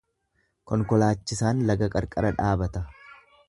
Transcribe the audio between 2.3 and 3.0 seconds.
dhaabata.